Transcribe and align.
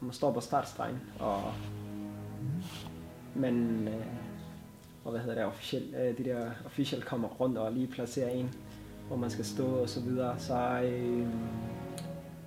man 0.00 0.12
står 0.12 0.32
på 0.32 0.40
startstregen, 0.40 1.00
og 1.20 1.42
man, 3.34 3.88
øh, 3.88 4.06
og 5.04 5.10
hvad 5.10 5.20
hedder 5.20 5.34
det, 5.34 5.44
officiel, 5.44 5.94
øh, 5.94 6.18
de 6.18 6.24
der 6.24 6.50
officielt 6.66 7.04
kommer 7.04 7.28
rundt 7.28 7.58
og 7.58 7.72
lige 7.72 7.86
placerer 7.86 8.30
en, 8.30 8.54
hvor 9.06 9.16
man 9.16 9.30
skal 9.30 9.44
stå 9.44 9.66
og 9.66 9.88
så 9.88 10.00
videre, 10.00 10.38
så 10.38 10.80
øh, 10.80 11.28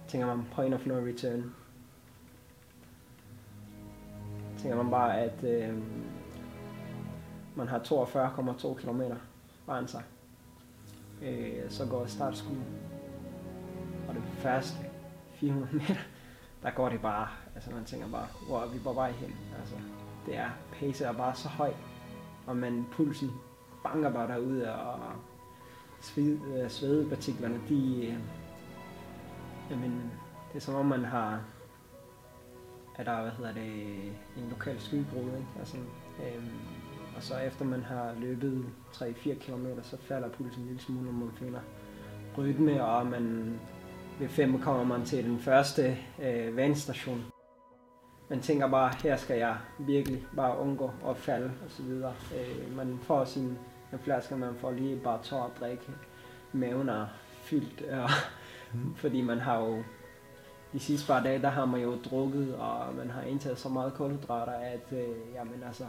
tænker 0.07 0.27
man 0.27 0.45
point 0.51 0.75
of 0.75 0.85
no 0.85 0.95
return. 0.95 1.53
Tænker 4.57 4.77
man 4.77 4.91
bare, 4.91 5.19
at 5.19 5.43
øh, 5.43 5.77
man 7.55 7.67
har 7.67 7.79
42,2 7.79 8.73
km 8.73 9.01
foran 9.65 9.87
sig. 9.87 10.03
Øh, 11.21 11.69
så 11.69 11.85
går 11.85 12.05
startskuddet, 12.05 12.63
og 14.07 14.15
det 14.15 14.23
første 14.23 14.77
400 15.33 15.75
meter, 15.75 15.95
der 16.63 16.71
går 16.71 16.89
det 16.89 17.01
bare, 17.01 17.27
altså 17.55 17.71
man 17.71 17.85
tænker 17.85 18.07
bare, 18.07 18.27
hvor 18.47 18.59
er 18.59 18.67
vi 18.67 18.79
på 18.79 18.93
vej 18.93 19.11
hen? 19.11 19.35
Altså, 19.59 19.75
det 20.25 20.35
er, 20.35 20.49
pace 20.73 21.05
er 21.05 21.13
bare 21.13 21.35
så 21.35 21.47
høj, 21.47 21.73
og 22.47 22.57
man 22.57 22.85
pulsen 22.91 23.31
banker 23.83 24.13
bare 24.13 24.27
derude, 24.27 24.75
og 24.75 24.99
sved, 26.01 26.39
øh, 26.57 26.69
svedepartiklerne, 26.69 27.61
de, 27.69 28.07
øh, 28.07 28.19
jamen, 29.69 30.11
det 30.49 30.55
er 30.55 30.59
som 30.59 30.75
om 30.75 30.85
man 30.85 31.05
har, 31.05 31.41
at 32.95 33.05
der, 33.05 33.21
hvad 33.21 33.31
hedder 33.31 33.53
det, 33.53 34.05
en 34.37 34.49
lokal 34.49 34.79
skybrud, 34.79 35.25
ikke? 35.25 35.47
Altså, 35.59 35.77
øh, 36.19 36.43
og 37.15 37.23
så 37.23 37.37
efter 37.37 37.65
man 37.65 37.83
har 37.83 38.13
løbet 38.13 38.65
3-4 38.93 39.33
km, 39.33 39.65
så 39.81 39.97
falder 39.97 40.29
pulsen 40.29 40.61
en 40.61 40.67
lille 40.67 40.81
smule, 40.81 41.05
når 41.05 41.11
man 41.11 41.31
finder 41.35 41.59
rytme, 42.37 42.83
og 42.85 43.07
man 43.07 43.59
ved 44.19 44.29
5 44.29 44.61
kommer 44.61 44.83
man 44.83 45.05
til 45.05 45.23
den 45.23 45.39
første 45.39 45.97
øh, 46.23 46.57
vandstation. 46.57 47.25
Man 48.29 48.41
tænker 48.41 48.67
bare, 48.67 48.93
her 49.03 49.17
skal 49.17 49.37
jeg 49.37 49.57
virkelig 49.79 50.23
bare 50.35 50.57
undgå 50.57 50.91
at 51.09 51.17
falde 51.17 51.51
og 51.65 51.71
så 51.71 51.83
videre. 51.83 52.13
Øh, 52.35 52.75
man 52.75 52.99
får 53.03 53.25
sin 53.25 53.57
en 53.93 53.99
flaske, 53.99 54.35
man 54.35 54.55
får 54.55 54.71
lige 54.71 54.99
bare 54.99 55.23
tår 55.23 55.43
at 55.43 55.59
drikke. 55.59 55.83
Maven 56.53 56.89
er 56.89 57.05
fyldt, 57.41 57.81
og, 58.01 58.09
mm. 58.73 58.95
fordi 58.95 59.21
man 59.21 59.39
har 59.39 59.59
jo 59.59 59.83
de 60.73 60.79
sidste 60.79 61.07
par 61.07 61.23
dage, 61.23 61.41
der 61.41 61.49
har 61.49 61.65
man 61.65 61.81
jo 61.81 61.95
drukket, 62.05 62.55
og 62.55 62.95
man 62.95 63.09
har 63.09 63.21
indtaget 63.21 63.57
så 63.57 63.69
meget 63.69 63.93
kulhydrater, 63.93 64.53
at 64.53 64.93
øh, 64.93 65.33
jamen, 65.35 65.63
altså, 65.67 65.85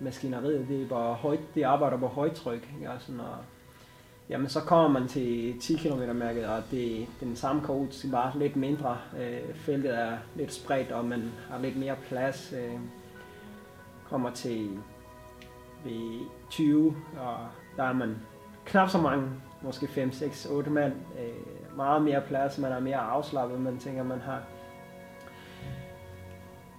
maskineriet, 0.00 0.68
det, 0.68 0.82
er 0.82 0.88
bare 0.88 1.14
højt, 1.14 1.54
det 1.54 1.62
arbejder 1.62 1.96
på 1.96 2.06
højtryk. 2.06 2.68
Ikke? 2.76 2.90
Og 2.90 3.00
sådan, 3.00 3.20
og, 3.20 3.36
jamen, 4.30 4.48
så 4.48 4.60
kommer 4.60 5.00
man 5.00 5.08
til 5.08 5.60
10 5.60 5.76
km 5.76 6.16
mærket, 6.16 6.46
og 6.46 6.62
det, 6.70 7.02
er 7.02 7.06
den 7.20 7.36
samme 7.36 7.62
coach 7.62 8.10
bare 8.10 8.38
lidt 8.38 8.56
mindre. 8.56 8.98
Øh, 9.20 9.54
feltet 9.54 9.98
er 9.98 10.16
lidt 10.36 10.52
spredt, 10.52 10.92
og 10.92 11.04
man 11.04 11.32
har 11.50 11.58
lidt 11.58 11.76
mere 11.76 11.96
plads. 12.08 12.54
Øh, 12.56 12.78
kommer 14.08 14.30
til 14.30 14.70
ved 15.84 16.26
20, 16.50 16.96
og 17.18 17.36
der 17.76 17.82
er 17.82 17.92
man 17.92 18.16
knap 18.64 18.88
så 18.88 18.98
mange, 18.98 19.28
måske 19.62 19.88
5, 19.88 20.12
6, 20.12 20.46
8 20.46 20.70
mand. 20.70 20.92
Øh, 20.92 21.76
meget 21.76 22.02
mere 22.02 22.22
plads, 22.28 22.58
man 22.58 22.72
er 22.72 22.80
mere 22.80 22.96
afslappet, 22.96 23.60
man 23.60 23.78
tænker, 23.78 24.02
man 24.02 24.20
har 24.20 24.42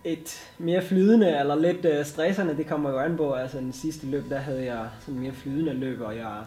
et 0.04 0.54
mere 0.58 0.82
flydende 0.82 1.40
eller 1.40 1.56
lidt 1.56 1.86
øh, 1.86 2.06
stressende, 2.06 2.58
det 2.58 2.68
kommer 2.68 2.90
jo 2.90 3.00
an 3.00 3.18
på. 3.18 3.34
Altså 3.34 3.58
den 3.58 3.74
sidste 3.74 4.08
løb, 4.08 4.30
der 4.30 4.38
havde 4.38 4.66
jeg 4.66 4.90
sådan 5.00 5.20
mere 5.20 5.32
flydende 5.32 5.74
løb, 5.74 6.02
og 6.02 6.18
jeg 6.18 6.44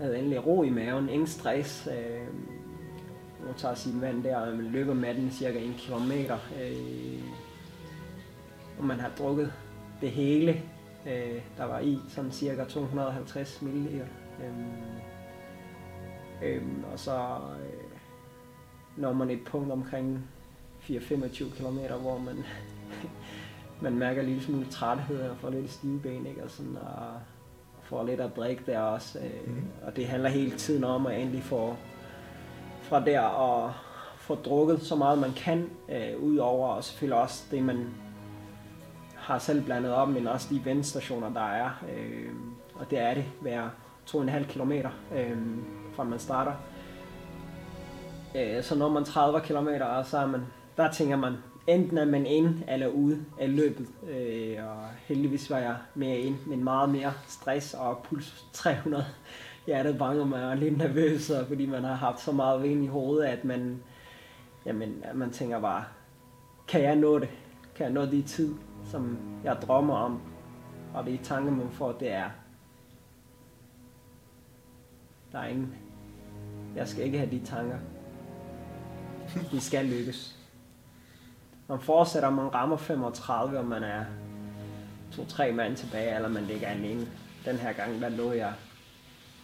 havde 0.00 0.18
endelig 0.18 0.46
ro 0.46 0.62
i 0.62 0.70
maven, 0.70 1.08
ingen 1.08 1.26
stress. 1.26 1.88
Øh, 1.90 2.26
nu 3.46 3.52
tager 3.56 3.74
sin 3.74 4.00
vand 4.00 4.24
der, 4.24 4.36
og 4.36 4.56
man 4.56 4.64
løber 4.64 4.94
med 4.94 5.14
den 5.14 5.30
cirka 5.30 5.58
1 5.58 5.74
km. 5.78 6.12
Øh, 6.60 7.22
og 8.78 8.84
man 8.84 9.00
har 9.00 9.10
drukket 9.18 9.52
det 10.00 10.10
hele, 10.10 10.62
øh, 11.06 11.42
der 11.56 11.64
var 11.64 11.78
i, 11.78 11.98
sådan 12.08 12.32
cirka 12.32 12.64
250 12.64 13.62
ml. 13.62 13.86
Øh, 13.86 14.02
øh, 16.42 16.62
og 16.92 16.98
så 16.98 17.36
øh, 17.62 17.88
når 18.96 19.12
man 19.12 19.30
et 19.30 19.44
punkt 19.44 19.72
omkring 19.72 20.28
4-25 20.80 21.56
km, 21.56 21.78
hvor 22.00 22.18
man, 22.18 22.44
man 23.82 23.98
mærker 23.98 24.20
en 24.20 24.26
lille 24.26 24.42
smule 24.42 24.66
træthed 24.66 25.30
og 25.30 25.36
får 25.36 25.50
lidt 25.50 25.70
stive 25.70 26.00
ben, 26.00 26.26
ikke? 26.26 26.44
Og, 26.44 26.50
sådan, 26.50 26.76
og 26.76 27.20
får 27.88 28.04
lidt 28.04 28.20
at 28.20 28.36
drikke 28.36 28.62
der 28.66 28.78
også. 28.78 29.18
Øh, 29.18 29.48
mm. 29.48 29.64
Og 29.82 29.96
det 29.96 30.06
handler 30.06 30.28
hele 30.28 30.50
tiden 30.50 30.84
om 30.84 31.06
at 31.06 31.20
endelig 31.20 31.42
få 31.42 31.76
fra 32.82 33.04
der 33.04 33.20
og 33.20 33.72
få 34.16 34.34
drukket 34.34 34.82
så 34.82 34.96
meget 34.96 35.18
man 35.18 35.32
kan 35.32 35.70
øh, 35.88 36.22
ud 36.22 36.36
over, 36.36 36.68
og 36.68 36.84
selvfølgelig 36.84 37.20
også 37.20 37.44
det 37.50 37.62
man 37.62 37.86
har 39.16 39.38
selv 39.38 39.64
blandet 39.64 39.92
op, 39.92 40.08
men 40.08 40.26
også 40.26 40.48
de 40.50 40.64
vendstationer 40.64 41.32
der 41.32 41.46
er. 41.46 41.84
Øh, 41.96 42.32
og 42.74 42.90
det 42.90 42.98
er 42.98 43.14
det 43.14 43.24
hver 43.40 43.68
2,5 44.10 44.42
km 44.44 44.72
øh, 45.14 45.38
fra 45.96 46.04
man 46.04 46.18
starter. 46.18 46.52
Øh, 48.36 48.62
så 48.62 48.74
når 48.74 48.88
man 48.88 49.04
30 49.04 49.40
km, 49.40 49.68
så 50.04 50.18
er 50.18 50.26
man 50.26 50.46
der 50.78 50.92
tænker 50.92 51.16
man, 51.16 51.36
enten 51.68 51.98
er 51.98 52.04
man 52.04 52.26
ind 52.26 52.62
eller 52.68 52.88
ude 52.88 53.24
af 53.40 53.56
løbet. 53.56 53.88
Øh, 54.10 54.68
og 54.68 54.88
heldigvis 55.06 55.50
var 55.50 55.58
jeg 55.58 55.76
mere 55.94 56.18
ind, 56.18 56.36
men 56.46 56.64
meget 56.64 56.90
mere 56.90 57.12
stress 57.26 57.74
og 57.74 57.98
puls 58.04 58.46
300. 58.52 59.04
Hjertet 59.66 59.98
banker 59.98 60.24
mig 60.24 60.44
og 60.44 60.50
er 60.50 60.54
lidt 60.54 60.78
nervøs, 60.78 61.32
fordi 61.48 61.66
man 61.66 61.84
har 61.84 61.94
haft 61.94 62.20
så 62.20 62.32
meget 62.32 62.62
vind 62.62 62.84
i 62.84 62.86
hovedet, 62.86 63.24
at 63.24 63.44
man, 63.44 63.82
jamen, 64.66 65.04
man 65.14 65.30
tænker 65.30 65.60
bare, 65.60 65.84
kan 66.68 66.82
jeg 66.82 66.96
nå 66.96 67.18
det? 67.18 67.28
Kan 67.74 67.84
jeg 67.84 67.92
nå 67.92 68.02
det 68.02 68.14
i 68.14 68.22
tid, 68.22 68.54
som 68.84 69.18
jeg 69.44 69.56
drømmer 69.62 69.94
om? 69.94 70.20
Og 70.94 71.06
det 71.06 71.20
tanke, 71.22 71.50
man 71.50 71.70
får, 71.70 71.92
det 71.92 72.12
er, 72.12 72.30
der 75.32 75.38
er 75.38 75.46
ingen, 75.46 75.74
jeg 76.76 76.88
skal 76.88 77.04
ikke 77.04 77.18
have 77.18 77.30
de 77.30 77.44
tanker. 77.44 77.78
Vi 79.52 79.60
skal 79.60 79.84
lykkes 79.84 80.37
man 81.68 81.80
fortsætter, 81.80 82.30
man 82.30 82.54
rammer 82.54 82.76
35, 82.76 83.58
og 83.58 83.64
man 83.64 83.82
er 83.82 84.04
to-tre 85.12 85.52
mand 85.52 85.76
tilbage, 85.76 86.14
eller 86.14 86.28
man 86.28 86.42
ligger 86.42 86.68
alene. 86.68 87.06
Den 87.44 87.56
her 87.56 87.72
gang, 87.72 88.00
der 88.00 88.08
lå 88.08 88.32
jeg 88.32 88.52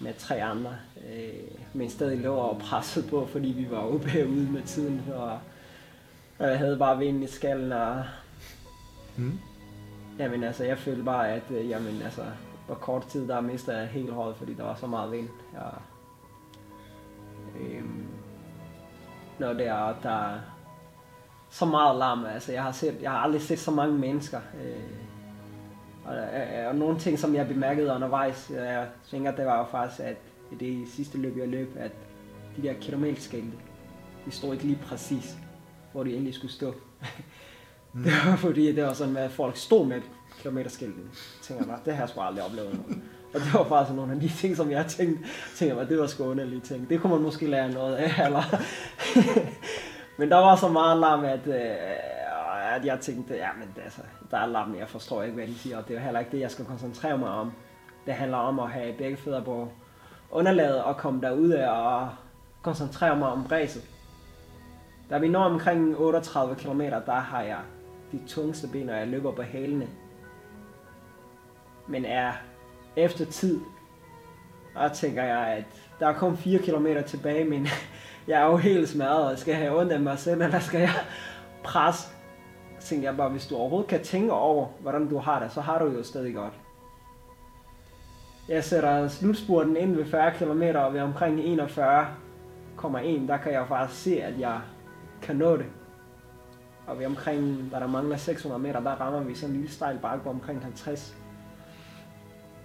med 0.00 0.14
tre 0.14 0.42
andre, 0.42 0.76
øh, 1.12 1.58
men 1.72 1.90
stadig 1.90 2.18
lå 2.18 2.34
og 2.34 2.58
presset 2.58 3.06
på, 3.10 3.26
fordi 3.26 3.48
vi 3.48 3.70
var 3.70 3.84
jo 3.84 3.90
ude 4.26 4.52
med 4.52 4.62
tiden, 4.62 5.02
og, 5.14 5.38
og 6.38 6.48
jeg 6.48 6.58
havde 6.58 6.78
bare 6.78 6.98
vind 6.98 7.24
i 7.24 7.26
skallen, 7.26 7.72
og 7.72 8.04
mm. 9.16 9.38
jamen 10.18 10.44
altså, 10.44 10.64
jeg 10.64 10.78
følte 10.78 11.02
bare, 11.02 11.28
at 11.28 11.50
øh, 11.50 11.68
jamen 11.68 12.02
altså, 12.02 12.24
på 12.68 12.74
kort 12.74 13.06
tid, 13.06 13.28
der 13.28 13.40
mistede 13.40 13.78
jeg 13.78 13.88
helt 13.88 14.12
hårdt, 14.12 14.38
fordi 14.38 14.54
der 14.54 14.62
var 14.62 14.74
så 14.74 14.86
meget 14.86 15.12
vind. 15.12 15.28
Og, 15.56 15.72
øh, 17.60 17.84
når 19.38 19.52
det 19.52 19.66
er, 19.66 19.94
der 20.02 20.40
så 21.54 21.64
meget 21.64 21.98
larm. 21.98 22.24
Altså, 22.24 22.52
jeg 22.52 22.62
har, 22.62 22.72
set, 22.72 22.94
jeg 23.02 23.10
har 23.10 23.18
aldrig 23.18 23.42
set 23.42 23.58
så 23.58 23.70
mange 23.70 23.98
mennesker. 23.98 24.40
Øh, 24.64 24.82
og, 26.04 26.16
og, 26.16 26.66
og 26.66 26.74
nogle 26.74 26.98
ting, 26.98 27.18
som 27.18 27.34
jeg 27.34 27.48
bemærkede 27.48 27.92
undervejs, 27.94 28.50
jeg 28.54 28.86
tænker, 29.10 29.36
det 29.36 29.46
var 29.46 29.58
jo 29.58 29.64
faktisk, 29.70 30.00
at 30.00 30.16
i 30.52 30.54
det 30.54 30.88
sidste 30.88 31.18
løb, 31.18 31.38
jeg 31.38 31.48
løb, 31.48 31.76
at 31.78 31.92
de 32.56 32.62
der 32.62 32.72
kilometerskilte, 32.80 33.56
de 34.26 34.30
stod 34.30 34.52
ikke 34.52 34.64
lige 34.64 34.78
præcis, 34.86 35.36
hvor 35.92 36.04
de 36.04 36.10
egentlig 36.10 36.34
skulle 36.34 36.52
stå. 36.52 36.74
Mm. 37.92 38.02
det 38.04 38.12
var 38.26 38.36
fordi, 38.36 38.72
det 38.72 38.84
var 38.84 38.92
sådan, 38.92 39.16
at 39.16 39.30
folk 39.30 39.56
stod 39.56 39.86
med 39.86 40.00
kilometerskiltet. 40.38 41.04
Jeg 41.04 41.42
tænker 41.42 41.66
bare, 41.66 41.80
det 41.84 41.94
har 41.94 42.02
jeg 42.02 42.08
sgu 42.08 42.20
aldrig 42.20 42.44
oplevet. 42.44 42.80
Og 43.34 43.40
det 43.40 43.54
var 43.54 43.68
faktisk 43.68 43.96
nogle 43.96 44.12
af 44.12 44.20
de 44.20 44.28
ting, 44.28 44.56
som 44.56 44.70
jeg 44.70 44.86
tænkte, 44.86 45.28
tænkte 45.56 45.76
mig, 45.76 45.88
det 45.88 45.98
var 45.98 46.06
sgu 46.06 46.24
underlige 46.24 46.60
ting. 46.60 46.88
Det 46.88 47.00
kunne 47.00 47.12
man 47.12 47.22
måske 47.22 47.46
lære 47.46 47.70
noget 47.70 47.96
af, 47.96 48.26
eller 48.26 48.42
men 50.18 50.30
der 50.30 50.36
var 50.36 50.56
så 50.56 50.68
meget 50.68 51.00
larm, 51.00 51.24
at, 51.24 51.46
øh, 51.46 51.76
at 52.74 52.84
jeg 52.84 53.00
tænkte, 53.00 53.34
ja, 53.34 53.48
men 53.58 53.82
altså, 53.84 54.00
der 54.30 54.38
er 54.38 54.46
larm, 54.46 54.76
jeg 54.78 54.88
forstår 54.88 55.22
ikke, 55.22 55.34
hvad 55.34 55.46
de 55.46 55.54
siger, 55.54 55.78
og 55.78 55.88
det 55.88 55.96
er 55.96 56.00
heller 56.00 56.20
ikke 56.20 56.32
det, 56.32 56.40
jeg 56.40 56.50
skal 56.50 56.64
koncentrere 56.64 57.18
mig 57.18 57.28
om. 57.28 57.52
Det 58.06 58.14
handler 58.14 58.38
om 58.38 58.58
at 58.58 58.70
have 58.70 58.94
begge 58.98 59.16
fødder 59.16 59.44
på 59.44 59.68
underlaget 60.30 60.82
og 60.82 60.96
komme 60.96 61.20
derud 61.20 61.50
af 61.50 61.68
og 61.70 62.08
koncentrere 62.62 63.16
mig 63.16 63.28
om 63.28 63.46
ræset. 63.46 63.82
Da 65.10 65.18
vi 65.18 65.28
når 65.28 65.44
omkring 65.44 65.96
38 65.96 66.54
km, 66.54 66.80
der 66.80 67.12
har 67.12 67.42
jeg 67.42 67.60
de 68.12 68.20
tungeste 68.26 68.68
ben, 68.72 68.88
og 68.88 68.96
jeg 68.96 69.08
løber 69.08 69.32
på 69.32 69.42
hælene. 69.42 69.88
Men 71.88 72.04
er 72.04 72.32
efter 72.96 73.24
tid, 73.24 73.60
og 74.74 74.92
tænker 74.92 75.22
jeg, 75.22 75.46
at 75.46 75.64
der 76.00 76.08
er 76.08 76.12
kun 76.12 76.36
4 76.36 76.58
km 76.58 76.86
tilbage, 77.06 77.44
men 77.44 77.68
jeg 78.28 78.42
er 78.42 78.46
jo 78.46 78.56
helt 78.56 78.88
smadret, 78.88 79.32
og 79.32 79.38
skal 79.38 79.54
have 79.54 79.80
ondt 79.80 79.92
af 79.92 80.00
mig 80.00 80.18
selv, 80.18 80.42
eller 80.42 80.58
skal 80.58 80.80
jeg 80.80 80.94
presse? 81.64 82.08
Så 82.78 82.94
jeg 82.94 83.16
bare, 83.16 83.28
hvis 83.28 83.46
du 83.46 83.56
overhovedet 83.56 83.90
kan 83.90 84.02
tænke 84.02 84.32
over, 84.32 84.66
hvordan 84.80 85.08
du 85.08 85.18
har 85.18 85.42
det, 85.42 85.52
så 85.52 85.60
har 85.60 85.78
du 85.78 85.84
jo 85.84 86.02
stadig 86.02 86.34
godt. 86.34 86.52
Jeg 88.48 88.64
sætter 88.64 89.08
slutspurten 89.08 89.76
ind 89.76 89.96
ved 89.96 90.04
40 90.04 90.30
km, 90.30 90.62
og 90.76 90.94
ved 90.94 91.00
omkring 91.00 91.40
41,1, 91.40 93.26
der 93.28 93.36
kan 93.36 93.52
jeg 93.52 93.64
faktisk 93.68 94.02
se, 94.02 94.22
at 94.22 94.40
jeg 94.40 94.60
kan 95.22 95.36
nå 95.36 95.56
det. 95.56 95.66
Og 96.86 96.98
vi 96.98 97.04
omkring, 97.04 97.70
da 97.72 97.76
der 97.80 97.86
mangler 97.86 98.16
600 98.16 98.62
meter, 98.62 98.80
der 98.80 98.90
rammer 98.90 99.20
vi 99.20 99.34
sådan 99.34 99.54
en 99.54 99.60
lille 99.60 99.74
stejl 99.74 99.98
bakke 99.98 100.24
på 100.24 100.30
omkring 100.30 100.62
50 100.62 101.16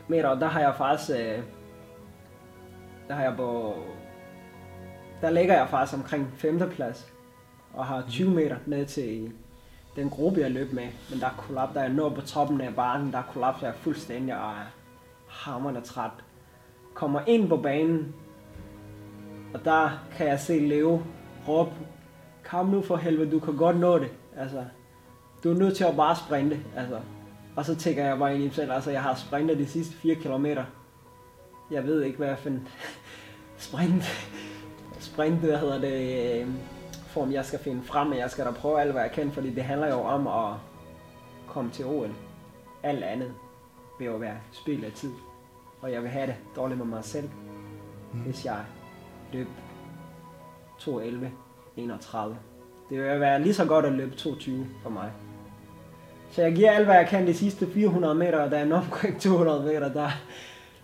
meter. 0.07 0.27
Og 0.29 0.39
der 0.39 0.47
har 0.47 0.59
jeg 0.59 0.75
faktisk, 0.75 1.19
øh, 1.19 1.43
der 3.09 3.15
har 3.15 3.23
jeg 3.23 3.33
på, 3.37 3.75
der 5.21 5.29
ligger 5.29 5.57
jeg 5.57 5.69
faktisk 5.69 5.97
omkring 5.97 6.33
5. 6.35 6.69
plads. 6.71 7.13
Og 7.73 7.85
har 7.85 8.05
20 8.09 8.29
meter 8.29 8.55
ned 8.65 8.85
til 8.85 9.31
den 9.95 10.09
gruppe, 10.09 10.41
jeg 10.41 10.51
løb 10.51 10.73
med. 10.73 10.87
Men 11.09 11.19
der 11.19 11.29
kollapser, 11.37 11.73
der 11.73 11.87
er 11.87 11.93
nået 11.93 12.13
på 12.15 12.21
toppen 12.21 12.61
af 12.61 12.75
bakken, 12.75 13.11
der 13.11 13.21
kollapser 13.21 13.67
jeg 13.67 13.75
fuldstændig 13.75 14.35
og 14.35 14.49
er 14.49 14.71
hammerende 15.27 15.81
træt. 15.81 16.11
Kommer 16.93 17.21
ind 17.27 17.49
på 17.49 17.57
banen, 17.57 18.15
og 19.53 19.65
der 19.65 19.89
kan 20.11 20.27
jeg 20.27 20.39
se 20.39 20.59
Leo 20.59 21.01
råbe, 21.47 21.71
kom 22.43 22.65
nu 22.65 22.81
for 22.81 22.95
helvede, 22.95 23.31
du 23.31 23.39
kan 23.39 23.57
godt 23.57 23.79
nå 23.79 23.99
det. 23.99 24.11
Altså, 24.37 24.65
du 25.43 25.51
er 25.51 25.57
nødt 25.57 25.77
til 25.77 25.83
at 25.83 25.95
bare 25.95 26.15
sprinte. 26.15 26.59
Altså. 26.75 26.99
Og 27.55 27.65
så 27.65 27.75
tænker 27.75 28.05
jeg 28.05 28.19
bare 28.19 28.33
ind 28.33 28.41
i 28.43 28.45
mig 28.45 28.55
selv, 28.55 28.71
altså 28.71 28.91
jeg 28.91 29.03
har 29.03 29.15
sprintet 29.15 29.57
de 29.57 29.65
sidste 29.65 29.95
4 29.95 30.15
kilometer. 30.15 30.63
Jeg 31.71 31.87
ved 31.87 32.03
ikke, 32.03 32.17
hvad 32.17 32.27
jeg 32.27 32.37
finder 32.37 32.59
sprint, 33.57 34.03
sprint, 34.99 35.39
hvad 35.39 35.57
hedder 35.57 35.79
det, 35.79 36.41
øh, 36.41 36.47
form 37.07 37.31
jeg 37.31 37.45
skal 37.45 37.59
finde 37.59 37.83
frem, 37.83 38.07
men 38.07 38.19
jeg 38.19 38.31
skal 38.31 38.45
da 38.45 38.51
prøve 38.51 38.81
alt, 38.81 38.91
hvad 38.91 39.01
jeg 39.01 39.11
kan, 39.11 39.31
fordi 39.31 39.53
det 39.53 39.63
handler 39.63 39.87
jo 39.87 40.01
om 40.01 40.27
at 40.27 40.55
komme 41.47 41.71
til 41.71 41.85
OL. 41.85 42.11
Alt 42.83 43.03
andet 43.03 43.33
vil 43.99 44.05
jo 44.05 44.15
være 44.15 44.37
spil 44.51 44.85
af 44.85 44.91
tid. 44.91 45.11
Og 45.81 45.91
jeg 45.91 46.01
vil 46.01 46.09
have 46.09 46.27
det 46.27 46.35
dårligt 46.55 46.77
med 46.77 46.87
mig 46.87 47.03
selv, 47.03 47.29
mm. 48.13 48.19
hvis 48.19 48.45
jeg 48.45 48.57
løb 49.33 49.47
2.11, 50.79 51.25
31. 51.77 52.37
Det 52.89 52.97
vil 52.97 53.19
være 53.19 53.41
lige 53.41 53.53
så 53.53 53.65
godt 53.65 53.85
at 53.85 53.91
løbe 53.91 54.15
22 54.15 54.67
for 54.83 54.89
mig. 54.89 55.11
Så 56.31 56.41
jeg 56.41 56.55
giver 56.55 56.71
alt, 56.71 56.85
hvad 56.85 56.95
jeg 56.95 57.07
kan 57.07 57.27
de 57.27 57.33
sidste 57.33 57.67
400 57.67 58.15
meter, 58.15 58.39
og 58.39 58.51
der 58.51 58.57
er 58.57 58.73
omkring 58.73 59.21
200 59.21 59.63
meter, 59.63 59.93
der 59.93 60.09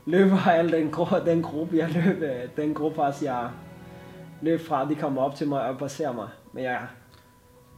løber 0.06 0.48
al 0.48 0.72
den, 0.72 0.94
gru- 0.94 1.26
den 1.26 1.42
gruppe, 1.42 1.78
jeg 1.78 1.90
løb, 1.90 2.22
øh, 2.22 2.50
den 2.58 2.74
gruppe, 2.74 3.02
også, 3.02 3.26
jeg 3.26 3.50
løb 4.42 4.62
fra, 4.62 4.90
de 4.90 4.96
kommer 4.96 5.22
op 5.22 5.36
til 5.36 5.48
mig 5.48 5.62
og 5.62 5.78
passerer 5.78 6.12
mig. 6.14 6.28
Men 6.54 6.64
jeg 6.64 6.80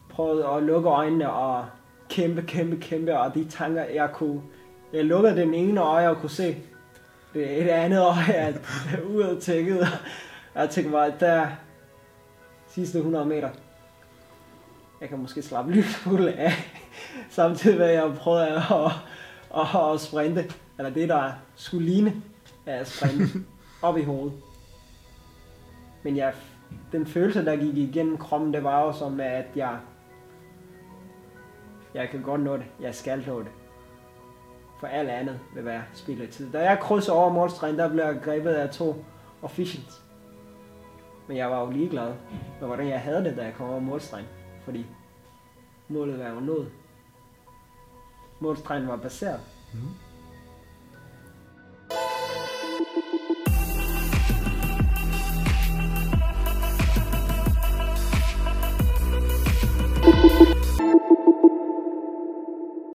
prøvede 0.10 0.48
at 0.48 0.64
lukke 0.64 0.90
øjnene 0.90 1.32
og 1.32 1.66
kæmpe, 2.10 2.42
kæmpe, 2.42 2.78
kæmpe, 2.78 3.20
og 3.20 3.36
de 3.36 3.46
tanker, 3.50 3.84
jeg 3.84 4.10
kunne, 4.14 4.42
jeg 4.94 5.06
lukkede 5.06 5.36
den 5.36 5.54
ene 5.54 5.82
øje 5.82 6.10
og 6.10 6.18
kunne 6.18 6.30
se, 6.30 6.58
det 7.34 7.62
et 7.62 7.68
andet 7.68 8.02
øje 8.02 8.32
er 8.32 8.54
udadtækket. 9.14 9.88
Jeg 10.56 10.70
tænkte 10.70 10.92
bare, 10.92 11.14
der 11.20 11.48
sidste 12.68 12.98
100 12.98 13.26
meter, 13.26 13.50
jeg 15.02 15.10
kan 15.10 15.18
måske 15.18 15.42
slappe 15.42 15.72
lidt 15.72 15.86
fuld 15.86 16.28
af, 16.28 16.52
samtidig 17.30 17.78
med 17.78 17.86
at 17.86 17.94
jeg 17.94 18.14
prøvede 18.18 18.48
at, 18.48 18.56
at, 18.56 18.92
at, 19.56 19.94
at 19.94 20.00
sprinte, 20.02 20.46
eller 20.78 20.90
det 20.90 21.10
der 21.10 21.32
skulle 21.56 21.86
ligne 21.86 22.22
at 22.66 22.88
sprinte 22.88 23.40
op 23.82 23.98
i 23.98 24.04
hovedet. 24.04 24.34
Men 26.04 26.18
jeg, 26.18 26.34
den 26.92 27.06
følelse, 27.06 27.46
der 27.46 27.56
gik 27.56 27.78
igennem 27.78 28.18
kroppen, 28.18 28.54
det 28.54 28.64
var 28.64 28.86
jo 28.86 28.94
som, 28.94 29.20
at 29.20 29.46
jeg, 29.56 29.78
jeg 31.94 32.10
kan 32.10 32.22
godt 32.22 32.42
nå 32.42 32.58
det, 32.58 32.66
jeg 32.82 32.96
skal 32.96 33.24
nå 33.28 33.40
det. 33.40 33.52
For 34.80 34.88
alt 34.88 35.10
andet 35.10 35.40
vil 35.56 35.66
være 35.66 35.84
spild 35.94 36.22
af 36.22 36.28
tid. 36.30 36.52
Da 36.52 36.60
jeg 36.60 36.80
krydser 36.80 37.14
over 37.14 37.34
målstregen, 37.34 37.78
der 37.78 37.90
blev 37.90 38.04
jeg 38.04 38.20
grebet 38.24 38.54
af 38.54 38.70
to 38.70 39.06
officials. 39.42 40.02
Men 41.28 41.38
jeg 41.38 41.52
var 41.52 41.62
jo 41.66 41.72
ligeglad 41.72 42.14
med, 42.60 42.68
hvordan 42.68 42.88
jeg 42.88 43.02
havde 43.02 43.24
det, 43.24 43.38
da 43.38 43.44
jeg 43.44 43.54
kom 43.54 43.70
over 43.70 43.80
målstregen. 43.80 44.26
Fordi 44.66 44.86
målet 45.88 46.20
var 46.20 46.30
jo 46.30 46.40
nået. 46.40 46.72
Målstregen 48.40 48.88
var 48.88 48.96
baseret. 48.96 49.40
Mm. 49.74 50.07